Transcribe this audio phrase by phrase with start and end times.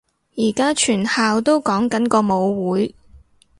[0.35, 2.95] 而家全校都講緊個舞會